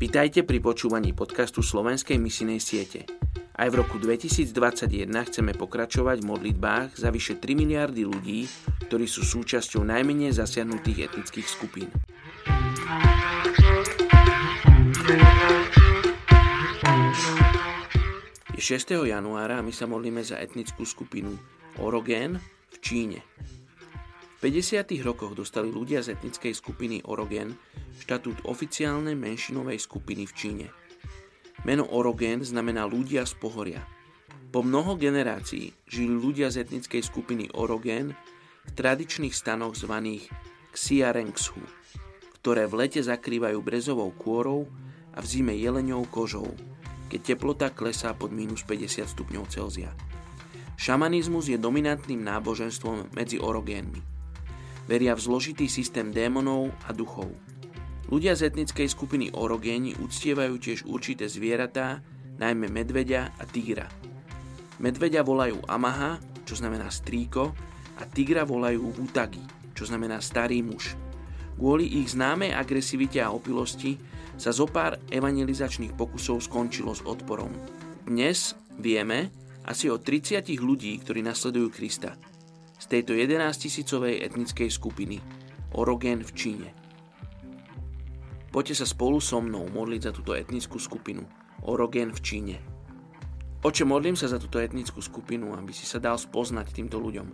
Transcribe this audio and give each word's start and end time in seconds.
Vitajte 0.00 0.48
pri 0.48 0.64
počúvaní 0.64 1.12
podcastu 1.12 1.60
Slovenskej 1.60 2.16
misinej 2.16 2.56
siete. 2.56 3.04
Aj 3.52 3.68
v 3.68 3.84
roku 3.84 4.00
2021 4.00 5.12
chceme 5.28 5.52
pokračovať 5.52 6.24
v 6.24 6.28
modlitbách 6.32 6.96
za 6.96 7.12
vyše 7.12 7.36
3 7.36 7.52
miliardy 7.52 8.08
ľudí, 8.08 8.48
ktorí 8.88 9.04
sú 9.04 9.28
súčasťou 9.28 9.84
najmenej 9.84 10.32
zasiahnutých 10.32 11.12
etnických 11.12 11.44
skupín. 11.44 11.92
Je 18.56 18.62
6. 18.64 19.04
januára 19.04 19.60
a 19.60 19.64
my 19.68 19.72
sa 19.76 19.84
modlíme 19.84 20.24
za 20.24 20.40
etnickú 20.40 20.88
skupinu 20.88 21.36
Orogen 21.76 22.40
v 22.72 22.76
Číne. 22.80 23.20
50. 24.40 25.04
rokoch 25.04 25.36
dostali 25.36 25.68
ľudia 25.68 26.00
z 26.00 26.16
etnickej 26.16 26.56
skupiny 26.56 27.04
Orogen 27.04 27.52
štatút 28.00 28.48
oficiálnej 28.48 29.12
menšinovej 29.12 29.76
skupiny 29.76 30.24
v 30.24 30.32
Číne. 30.32 30.66
Meno 31.68 31.84
Orogen 31.92 32.40
znamená 32.40 32.88
ľudia 32.88 33.28
z 33.28 33.36
pohoria. 33.36 33.84
Po 34.48 34.64
mnoho 34.64 34.96
generácií 34.96 35.76
žili 35.84 36.16
ľudia 36.16 36.48
z 36.48 36.64
etnickej 36.64 37.04
skupiny 37.04 37.52
Orogen 37.52 38.16
v 38.64 38.70
tradičných 38.72 39.36
stanoch 39.36 39.76
zvaných 39.76 40.32
Xiarengshu, 40.72 41.60
ktoré 42.40 42.64
v 42.64 42.80
lete 42.80 43.04
zakrývajú 43.04 43.60
brezovou 43.60 44.08
kôrou 44.16 44.64
a 45.12 45.20
v 45.20 45.26
zime 45.28 45.52
jeleňou 45.52 46.08
kožou, 46.08 46.48
keď 47.12 47.36
teplota 47.36 47.68
klesá 47.68 48.16
pod 48.16 48.32
minus 48.32 48.64
50 48.64 49.04
stupňov 49.04 49.52
Celzia. 49.52 49.92
Šamanizmus 50.80 51.52
je 51.52 51.60
dominantným 51.60 52.24
náboženstvom 52.24 53.12
medzi 53.12 53.36
orogénmi. 53.36 54.19
Veria 54.90 55.14
v 55.14 55.22
zložitý 55.22 55.70
systém 55.70 56.10
démonov 56.10 56.74
a 56.82 56.90
duchov. 56.90 57.30
Ľudia 58.10 58.34
z 58.34 58.50
etnickej 58.50 58.90
skupiny 58.90 59.30
orogéni 59.30 59.94
uctievajú 59.94 60.58
tiež 60.58 60.82
určité 60.82 61.30
zvieratá, 61.30 62.02
najmä 62.42 62.66
medveďa 62.66 63.38
a 63.38 63.46
tigra. 63.46 63.86
Medveďa 64.82 65.22
volajú 65.22 65.62
Amaha, 65.70 66.18
čo 66.42 66.58
znamená 66.58 66.90
strýko, 66.90 67.54
a 68.00 68.02
tigra 68.02 68.42
volajú 68.42 68.90
Wutagi, 68.98 69.70
čo 69.78 69.86
znamená 69.86 70.18
starý 70.18 70.58
muž. 70.66 70.98
Kvôli 71.54 72.02
ich 72.02 72.10
známej 72.18 72.50
agresivite 72.50 73.22
a 73.22 73.30
opilosti 73.30 73.94
sa 74.34 74.50
zo 74.50 74.66
pár 74.66 74.98
evangelizačných 75.06 75.94
pokusov 75.94 76.42
skončilo 76.42 76.98
s 76.98 77.06
odporom. 77.06 77.54
Dnes 78.10 78.58
vieme 78.74 79.30
asi 79.70 79.86
o 79.86 80.02
30 80.02 80.50
ľudí, 80.58 80.98
ktorí 80.98 81.22
nasledujú 81.22 81.70
Krista– 81.70 82.18
z 82.80 82.84
tejto 82.88 83.12
11 83.12 83.44
tisícovej 83.60 84.24
etnickej 84.24 84.72
skupiny 84.72 85.20
Orogen 85.76 86.24
v 86.24 86.32
Číne. 86.32 86.68
Poďte 88.48 88.82
sa 88.82 88.86
spolu 88.88 89.20
so 89.20 89.38
mnou 89.38 89.68
modliť 89.68 90.00
za 90.08 90.12
túto 90.16 90.32
etnickú 90.32 90.80
skupinu 90.80 91.22
Orogen 91.68 92.10
v 92.10 92.20
Číne. 92.24 92.56
Oče, 93.60 93.84
modlím 93.84 94.16
sa 94.16 94.32
za 94.32 94.40
túto 94.40 94.56
etnickú 94.56 95.04
skupinu, 95.04 95.52
aby 95.52 95.76
si 95.76 95.84
sa 95.84 96.00
dal 96.00 96.16
spoznať 96.16 96.72
týmto 96.72 96.96
ľuďom, 96.96 97.28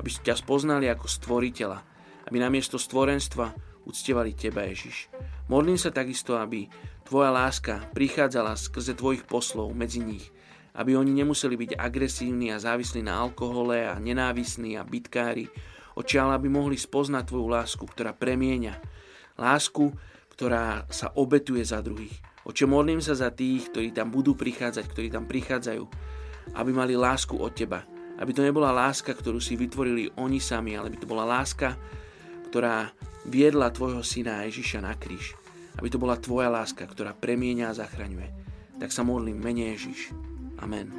aby 0.00 0.08
si 0.08 0.24
ťa 0.24 0.40
spoznali 0.40 0.88
ako 0.88 1.04
stvoriteľa, 1.04 1.78
aby 2.32 2.36
namiesto 2.40 2.80
stvorenstva 2.80 3.52
uctievali 3.84 4.32
Teba, 4.32 4.64
Ježiš. 4.64 5.12
Modlím 5.52 5.76
sa 5.76 5.92
takisto, 5.92 6.40
aby 6.40 6.66
Tvoja 7.06 7.30
láska 7.30 7.86
prichádzala 7.94 8.58
skrze 8.58 8.96
Tvojich 8.98 9.28
poslov 9.28 9.70
medzi 9.76 10.02
nich, 10.02 10.26
aby 10.76 10.92
oni 10.92 11.16
nemuseli 11.16 11.56
byť 11.56 11.70
agresívni 11.80 12.52
a 12.52 12.60
závislí 12.60 13.00
na 13.00 13.16
alkohole 13.16 13.88
a 13.88 13.96
nenávisní 13.96 14.76
a 14.76 14.84
bitkári, 14.84 15.48
očiaľ 15.96 16.36
aby 16.36 16.52
mohli 16.52 16.76
spoznať 16.76 17.32
tvoju 17.32 17.48
lásku, 17.48 17.84
ktorá 17.88 18.12
premieňa. 18.12 18.76
Lásku, 19.40 19.88
ktorá 20.36 20.84
sa 20.92 21.16
obetuje 21.16 21.64
za 21.64 21.80
druhých. 21.80 22.20
Oče, 22.46 22.68
modlím 22.68 23.00
sa 23.00 23.16
za 23.16 23.32
tých, 23.32 23.72
ktorí 23.72 23.90
tam 23.90 24.12
budú 24.12 24.36
prichádzať, 24.36 24.84
ktorí 24.86 25.08
tam 25.10 25.24
prichádzajú, 25.26 25.82
aby 26.54 26.70
mali 26.70 26.94
lásku 26.94 27.34
od 27.34 27.50
Teba. 27.56 27.82
Aby 28.20 28.32
to 28.36 28.44
nebola 28.44 28.70
láska, 28.70 29.16
ktorú 29.16 29.42
si 29.42 29.58
vytvorili 29.58 30.12
oni 30.20 30.38
sami, 30.38 30.76
ale 30.76 30.92
aby 30.92 31.00
to 31.00 31.10
bola 31.10 31.26
láska, 31.26 31.74
ktorá 32.48 32.92
viedla 33.26 33.74
Tvojho 33.74 34.04
syna 34.06 34.46
Ježiša 34.46 34.84
na 34.84 34.94
kríž. 34.94 35.34
Aby 35.76 35.88
to 35.90 35.98
bola 36.00 36.20
Tvoja 36.20 36.48
láska, 36.52 36.86
ktorá 36.86 37.12
premieňa 37.12 37.72
a 37.72 37.76
zachraňuje. 37.76 38.28
Tak 38.78 38.92
sa 38.94 39.02
modlím, 39.02 39.40
mene 39.42 39.74
Ježiš. 39.74 40.35
Amen. 40.62 40.90